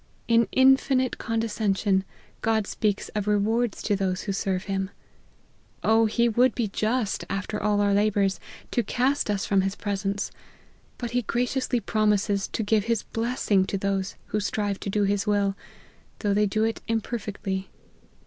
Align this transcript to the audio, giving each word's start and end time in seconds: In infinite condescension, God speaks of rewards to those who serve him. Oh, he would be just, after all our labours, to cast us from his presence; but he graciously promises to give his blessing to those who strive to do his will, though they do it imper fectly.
In 0.27 0.47
infinite 0.51 1.19
condescension, 1.19 2.03
God 2.41 2.65
speaks 2.65 3.09
of 3.09 3.27
rewards 3.27 3.83
to 3.83 3.95
those 3.95 4.21
who 4.23 4.31
serve 4.33 4.63
him. 4.63 4.89
Oh, 5.83 6.07
he 6.07 6.27
would 6.27 6.55
be 6.55 6.69
just, 6.69 7.23
after 7.29 7.61
all 7.61 7.79
our 7.81 7.93
labours, 7.93 8.39
to 8.71 8.81
cast 8.81 9.29
us 9.29 9.45
from 9.45 9.61
his 9.61 9.75
presence; 9.75 10.31
but 10.97 11.11
he 11.11 11.21
graciously 11.21 11.79
promises 11.79 12.47
to 12.47 12.63
give 12.63 12.85
his 12.85 13.03
blessing 13.03 13.63
to 13.67 13.77
those 13.77 14.15
who 14.29 14.39
strive 14.39 14.79
to 14.79 14.89
do 14.89 15.03
his 15.03 15.27
will, 15.27 15.55
though 16.17 16.33
they 16.33 16.47
do 16.47 16.63
it 16.63 16.81
imper 16.89 17.19
fectly. 17.21 17.67